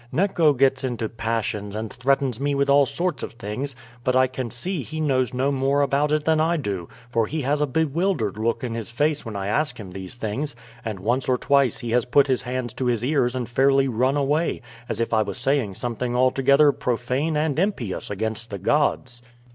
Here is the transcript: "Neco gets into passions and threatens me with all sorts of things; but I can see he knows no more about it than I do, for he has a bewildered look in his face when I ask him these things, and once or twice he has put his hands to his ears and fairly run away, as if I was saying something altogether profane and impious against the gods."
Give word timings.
"Neco 0.11 0.53
gets 0.53 0.83
into 0.83 1.07
passions 1.07 1.75
and 1.75 1.93
threatens 1.93 2.39
me 2.39 2.55
with 2.55 2.71
all 2.71 2.87
sorts 2.87 3.21
of 3.21 3.33
things; 3.33 3.75
but 4.03 4.15
I 4.15 4.25
can 4.25 4.49
see 4.49 4.81
he 4.81 4.99
knows 4.99 5.31
no 5.31 5.51
more 5.51 5.81
about 5.83 6.11
it 6.11 6.25
than 6.25 6.39
I 6.39 6.57
do, 6.57 6.89
for 7.11 7.27
he 7.27 7.43
has 7.43 7.61
a 7.61 7.67
bewildered 7.67 8.35
look 8.35 8.63
in 8.63 8.73
his 8.73 8.89
face 8.89 9.23
when 9.23 9.35
I 9.35 9.45
ask 9.45 9.79
him 9.79 9.91
these 9.91 10.15
things, 10.15 10.55
and 10.83 10.99
once 11.01 11.29
or 11.29 11.37
twice 11.37 11.77
he 11.77 11.91
has 11.91 12.05
put 12.05 12.25
his 12.25 12.41
hands 12.41 12.73
to 12.73 12.87
his 12.87 13.05
ears 13.05 13.35
and 13.35 13.47
fairly 13.47 13.87
run 13.87 14.17
away, 14.17 14.63
as 14.89 14.99
if 14.99 15.13
I 15.13 15.21
was 15.21 15.37
saying 15.37 15.75
something 15.75 16.15
altogether 16.15 16.71
profane 16.71 17.37
and 17.37 17.59
impious 17.59 18.09
against 18.09 18.49
the 18.49 18.57
gods." 18.57 19.21